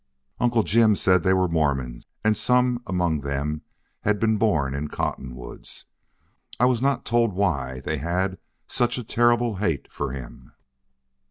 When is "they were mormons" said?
1.21-2.07